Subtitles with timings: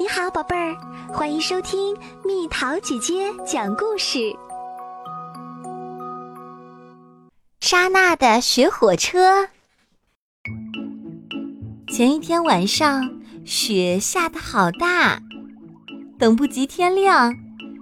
[0.00, 0.76] 你好，宝贝儿，
[1.12, 4.32] 欢迎收听蜜桃姐姐讲故事。
[7.58, 9.48] 莎娜的雪火车。
[11.88, 13.10] 前一天晚上，
[13.44, 15.20] 雪下得好大，
[16.16, 17.34] 等不及天亮，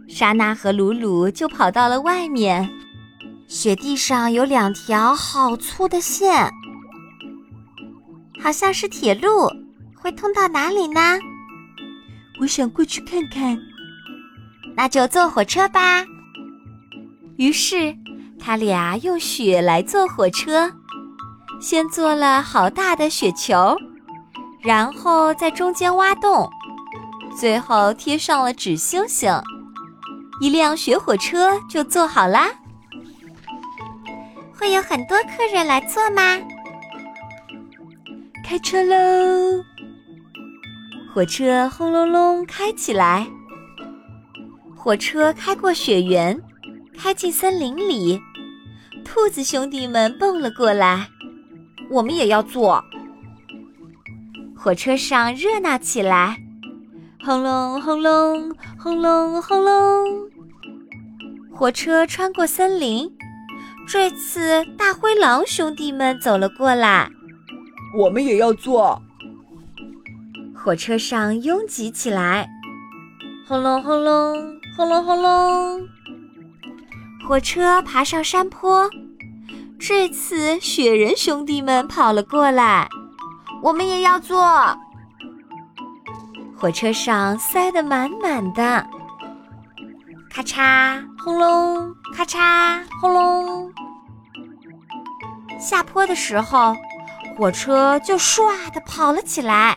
[0.09, 2.67] 莎娜和鲁鲁就跑到了外面。
[3.47, 6.51] 雪地上有两条好粗的线，
[8.43, 9.51] 好像是铁路，
[9.95, 11.19] 会通到哪里呢？
[12.41, 13.59] 我想过去看看，
[14.77, 16.05] 那就坐火车吧。
[17.37, 17.97] 于是，
[18.39, 20.71] 他俩用雪来坐火车，
[21.61, 23.77] 先做了好大的雪球，
[24.63, 26.49] 然后在中间挖洞，
[27.39, 29.33] 最后贴上了纸星星，
[30.41, 32.51] 一辆雪火车就做好啦。
[34.59, 36.39] 会有很多客人来坐吗？
[38.45, 39.65] 开车喽！
[41.17, 43.27] 火车轰隆隆开起来，
[44.77, 46.39] 火车开过雪原，
[46.95, 48.21] 开进森林里。
[49.03, 51.09] 兔子兄弟们蹦了过来，
[51.91, 52.85] 我们也要坐。
[54.55, 56.37] 火车上热闹起来，
[57.25, 60.29] 轰隆轰隆轰隆轰隆。
[61.51, 63.11] 火车穿过森林，
[63.89, 67.11] 这次大灰狼兄弟们走了过来，
[67.99, 69.01] 我们也要坐。
[70.67, 72.51] 火车上拥挤起来，
[73.47, 75.81] 轰隆轰隆轰隆轰隆。
[77.25, 78.91] 火车爬上山坡，
[79.79, 82.89] 这次雪人兄弟们跑了过来，
[83.63, 84.45] 我们也要坐。
[86.57, 88.85] 火车上塞得满满的，
[90.29, 93.73] 咔嚓轰隆，咔嚓轰隆。
[95.61, 96.75] 下坡的时候，
[97.37, 99.77] 火车就唰地跑了起来。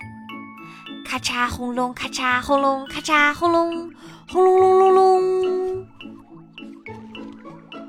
[1.09, 3.91] 咔嚓轰隆，咔嚓轰隆，咔嚓轰隆，
[4.29, 5.87] 轰隆隆隆隆，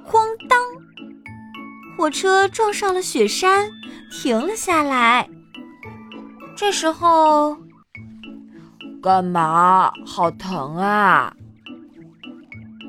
[0.06, 0.58] 哐当！
[1.98, 3.70] 火车撞上了雪山，
[4.10, 5.28] 停了下来。
[6.56, 7.58] 这时候，
[9.02, 9.92] 干嘛？
[10.06, 11.34] 好疼啊！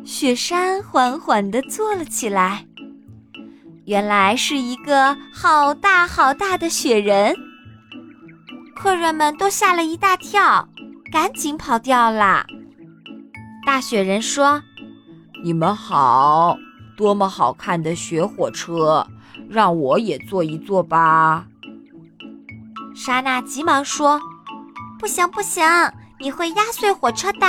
[0.06, 2.66] 雪山缓缓地坐了起来。
[3.84, 7.36] 原来是一个好大好大的雪人。
[8.82, 10.68] 客人们都吓了一大跳，
[11.12, 12.44] 赶紧跑掉了。
[13.64, 14.60] 大雪人说
[15.46, 16.58] ：“你们好，
[16.98, 19.06] 多么好看的雪火车，
[19.48, 21.46] 让我也坐一坐吧。”
[22.98, 24.20] 莎娜急忙说
[24.98, 25.64] ：“不行不行，
[26.20, 27.40] 你会压碎火车的。”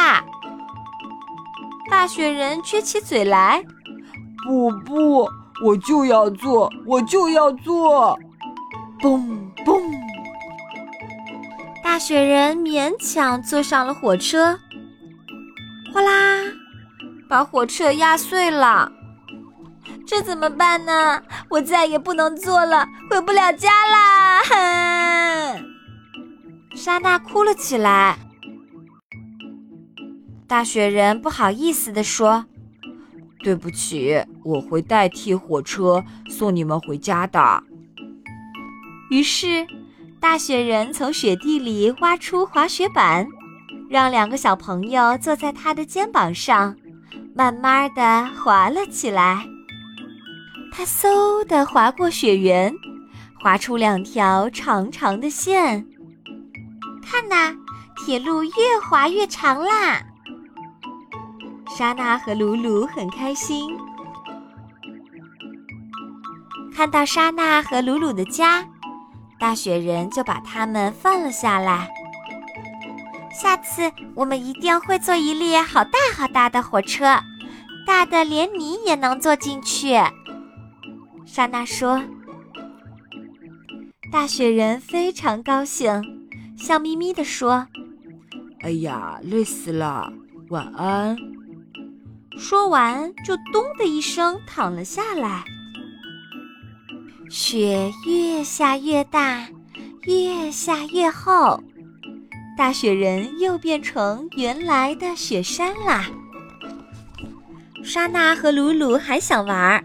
[1.91, 3.65] 大雪人撅起嘴来
[4.47, 5.27] ：“不不，
[5.65, 8.19] 我就要坐，我就要坐。”
[9.01, 10.02] 嘣嘣。
[11.93, 14.59] 大雪人勉强坐上了火车，
[15.93, 16.43] 哗啦，
[17.29, 18.91] 把火车压碎了。
[20.07, 21.23] 这怎么办呢？
[21.51, 24.41] 我再也不能坐了，回不了家啦！
[24.43, 25.65] 哼！
[26.75, 28.17] 莎娜哭了起来。
[30.49, 32.47] 大雪人不好意思地说
[33.45, 37.63] ：“对不起，我会代替火车送你们回家的。”
[39.13, 39.67] 于是。
[40.23, 43.27] 大雪人从雪地里挖出滑雪板，
[43.91, 46.77] 让两个小朋友坐在他的肩膀上，
[47.35, 49.45] 慢慢的滑了起来。
[50.71, 52.73] 他嗖的滑过雪原，
[53.41, 55.85] 滑出两条长长的线。
[57.05, 57.57] 看呐，
[57.97, 58.51] 铁路越
[58.81, 60.01] 滑越长啦！
[61.77, 63.77] 莎娜和鲁鲁很开心，
[66.73, 68.65] 看到莎娜和鲁鲁的家。
[69.43, 71.91] 大雪人就把他们放了下来。
[73.33, 77.19] 下次我们一定会坐一列好大好大的火车，
[77.85, 79.97] 大的连你也能坐进去。
[81.27, 82.01] 莎娜说。
[84.13, 86.01] 大雪人非常高兴，
[86.57, 87.67] 笑眯眯地说
[88.63, 90.13] ：“哎呀，累死了，
[90.51, 91.17] 晚安。”
[92.39, 95.43] 说完就咚的一声躺了下来。
[97.33, 99.49] 雪越下越大，
[100.03, 101.65] 越下越厚，
[102.59, 106.05] 大雪人又变成原来的雪山啦。
[107.83, 109.83] 莎娜和鲁鲁还想玩，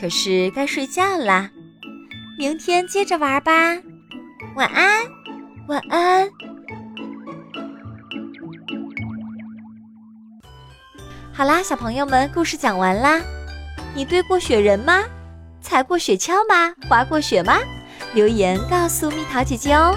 [0.00, 1.48] 可是该睡觉啦，
[2.36, 3.78] 明天接着玩吧。
[4.56, 5.04] 晚安，
[5.68, 6.28] 晚安。
[11.32, 13.20] 好啦，小朋友们，故事讲完啦。
[13.94, 15.04] 你堆过雪人吗？
[15.62, 16.74] 踩过雪橇吗？
[16.88, 17.58] 滑过雪吗？
[18.14, 19.94] 留言告诉蜜桃姐姐哦。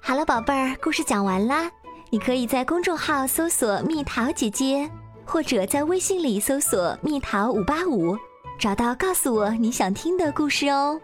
[0.00, 1.70] 好了，宝贝儿，故事讲完啦。
[2.10, 4.88] 你可以在公众号搜索“蜜桃姐姐”，
[5.26, 8.16] 或者在微信里搜索“蜜桃五八五”，
[8.58, 10.98] 找到告诉我你想听的故事哦。